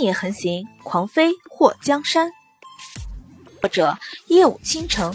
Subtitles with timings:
[0.00, 2.32] 年横行，狂飞祸江山。
[3.60, 5.14] 作者：夜舞倾城，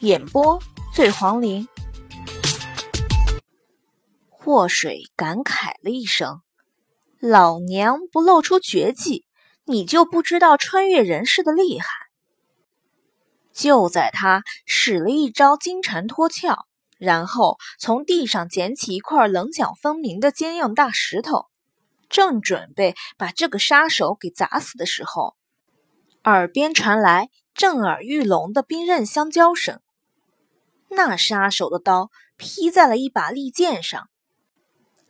[0.00, 0.62] 演播：
[0.94, 1.66] 醉黄林。
[4.28, 6.42] 祸水感慨了一声
[7.20, 9.24] ：“老娘不露出绝技，
[9.64, 11.88] 你就不知道穿越人世的厉害。”
[13.54, 16.66] 就在他使了一招金蝉脱壳，
[16.98, 21.46] 然后从地上捡起一块棱角分明的坚硬大石头，
[22.08, 25.36] 正准备把这个杀手给砸死的时候，
[26.24, 29.80] 耳边传来震耳欲聋的冰刃相交声。
[30.88, 34.08] 那杀手的刀劈在了一把利剑上，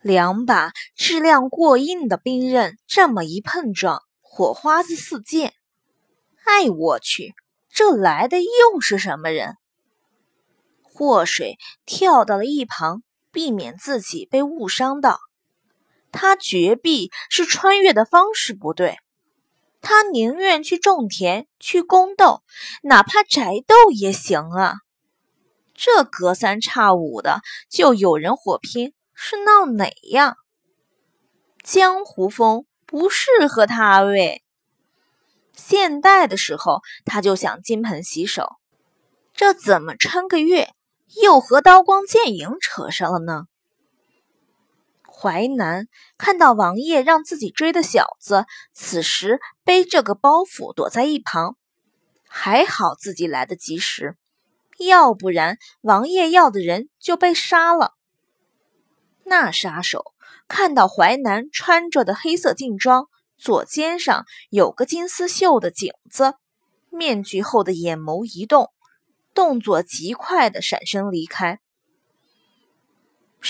[0.01, 5.53] 两把质量过硬的冰刃这么一碰撞，火花子四溅。
[6.45, 7.33] 哎，我去！
[7.71, 9.55] 这来的又是什么人？
[10.81, 15.19] 祸水跳到了一旁，避免自己被误伤到。
[16.11, 18.97] 他绝壁是穿越的方式不对，
[19.81, 22.43] 他宁愿去种田、去宫斗，
[22.81, 24.75] 哪怕宅斗也行啊。
[25.73, 30.35] 这隔三差五的就有人火拼，是闹哪样？
[31.63, 34.43] 江湖风不适合他喂。
[35.53, 38.47] 现代的时候，他就想金盆洗手，
[39.33, 40.69] 这怎么撑个月
[41.21, 43.45] 又和刀光剑影扯上了呢？
[45.19, 51.57] 淮南看到王爷让自己追的小子，此时背着个包袱躲在一旁，
[52.27, 54.15] 还好自己来得及时，
[54.77, 57.95] 要不然王爷要的人就被杀了。
[59.25, 60.13] 那杀手
[60.47, 63.07] 看到淮南穿着的黑色劲装。
[63.41, 66.33] 左肩上有个金丝绣的颈子，
[66.89, 68.69] 面具后的眼眸一动，
[69.33, 71.61] 动作极快的闪身离开。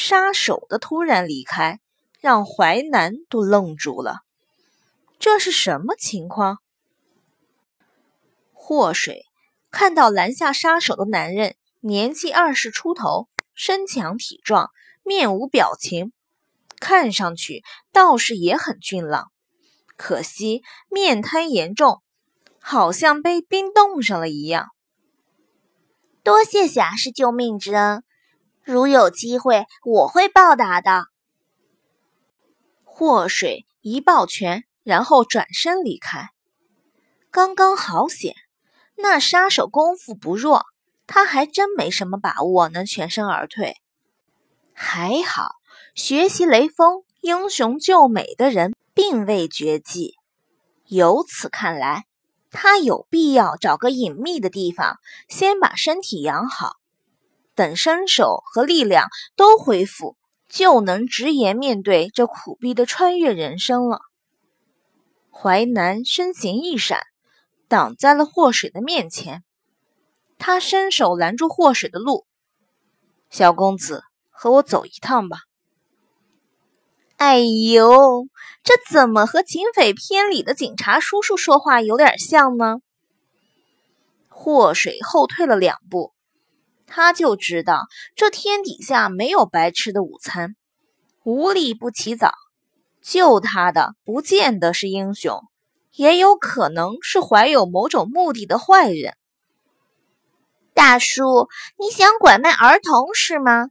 [0.10, 1.80] 杀手的突然离开，
[2.20, 4.22] 让淮南都愣住了。
[5.20, 6.58] 这是什么情况？
[8.52, 9.28] 祸水
[9.70, 14.72] 看到拦下杀手的男人，年纪二十出头，身强体壮，
[15.04, 16.12] 面无表情，
[16.80, 19.28] 看上去倒是也很俊朗。
[19.96, 22.02] 可惜面瘫严重，
[22.60, 24.70] 好像被冰冻上了一样。
[26.24, 28.04] 多谢侠士救命之恩，
[28.70, 31.06] 如有机会，我会报答的。
[32.84, 36.30] 祸水一抱拳，然后转身离开。
[37.32, 38.36] 刚刚好险，
[38.96, 40.66] 那杀手功夫不弱，
[41.08, 43.76] 他还真没什么把握能全身而退。
[44.74, 45.56] 还好，
[45.96, 48.74] 学习雷锋英雄救美的人。
[48.92, 50.16] 并未绝迹，
[50.88, 52.04] 由此看来，
[52.52, 54.98] 他有必要找个隐秘的地方，
[55.30, 56.76] 先把身体养好，
[57.60, 60.16] 等身手和力量都恢复，
[60.48, 64.00] 就能直言面对这苦逼的穿越人生了。
[65.30, 67.02] 淮南身形一闪，
[67.68, 69.44] 挡在了祸水的面前，
[70.38, 72.26] 他伸手拦住祸水的路
[73.30, 75.40] ：“小公子，和我走一趟吧。”
[77.20, 78.30] 哎呦，
[78.64, 82.78] 这怎么和警匪片里的警察叔叔说话有点像呢？
[84.30, 86.14] 祸水后退了两步，
[86.90, 87.86] 他就知道
[88.16, 90.56] 这天底下没有白吃的午餐，
[91.24, 92.34] 无利不起早。
[93.02, 95.44] 救他的不见得是英雄，
[95.96, 99.16] 也有可能是怀有某种目的的坏人。
[100.74, 103.70] 大叔，你想拐卖儿童是吗？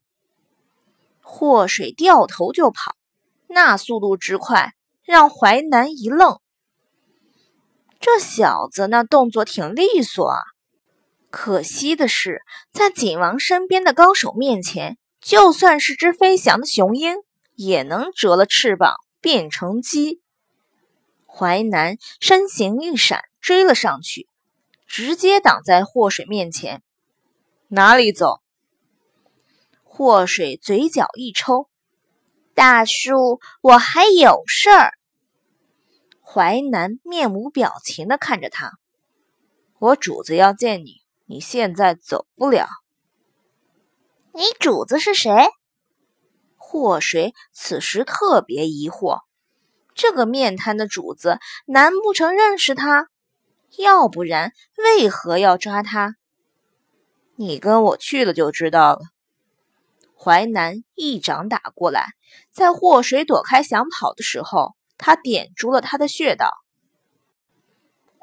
[1.21, 2.95] 祸水掉头就跑。
[3.49, 6.39] 那速度之快，让淮南一愣。
[8.00, 10.39] 这小子那动作挺利索啊，
[11.31, 17.16] 可惜的是，在景王身边的高手面前，就算是只飞翔的雄鹰，
[17.55, 20.22] 也能折了翅膀变成鸡。
[21.27, 24.27] 淮南身形一闪，追了上去，
[24.87, 26.83] 直接挡在祸水面前。
[27.69, 28.41] 哪里走？
[29.84, 31.69] 祸水嘴角一抽。
[32.55, 34.93] 大叔，我还有事儿。
[36.23, 38.73] 淮南面无表情的看着他，
[39.79, 42.66] 我主子要见你，你现在走不了。
[44.32, 45.48] 你主子是谁？
[46.56, 49.20] 祸水此时特别疑惑，
[49.94, 53.08] 这个面瘫的主子，难不成认识他？
[53.76, 56.14] 要不然为何要抓他？
[57.36, 59.00] 你跟我去了就知道了。
[60.16, 62.06] 淮南一掌打过来，
[62.50, 66.50] 在祸水躲开想跑的时候，他点住了他的穴道。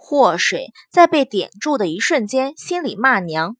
[0.07, 3.55] 祸水在被点住的一瞬间，心里骂娘：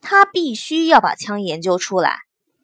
[0.00, 2.18] 他必须要把枪研究出来，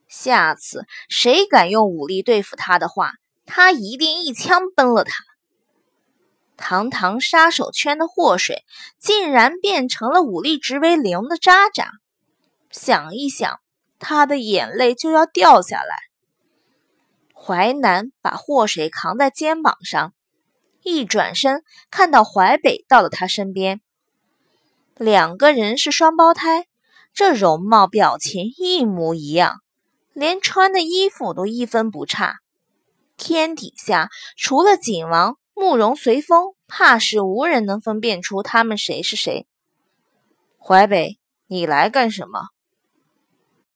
[0.09, 3.13] 下次谁敢用武力对付他的话，
[3.47, 5.15] 他一定一枪崩了他。
[6.57, 8.65] 堂堂杀手圈的祸水，
[8.99, 11.93] 竟然变成了武力值为零的渣渣。
[12.73, 13.61] 想一想，
[14.01, 15.97] 他的眼泪就要掉下来。
[17.33, 20.14] 淮南把祸水扛在肩膀上，
[20.85, 23.81] 一转身看到淮北到了他身边，
[24.97, 26.67] 两个人是双胞胎，
[27.13, 29.57] 这容貌表情一模一样，
[30.13, 32.37] 连穿的衣服都一分不差。
[33.17, 35.37] 天底下除了景王。
[35.57, 39.47] 慕容随风，怕是无人能分辨出他们谁是谁。
[40.59, 42.49] 淮北，你来干什么？